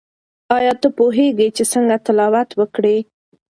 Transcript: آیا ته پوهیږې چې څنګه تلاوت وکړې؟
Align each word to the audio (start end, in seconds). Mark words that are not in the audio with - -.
آیا 0.57 0.73
ته 0.81 0.87
پوهیږې 0.97 1.47
چې 1.55 1.63
څنګه 1.71 1.95
تلاوت 2.05 2.49
وکړې؟ 2.59 2.97